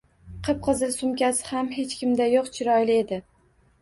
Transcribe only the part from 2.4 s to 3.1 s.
chiroyli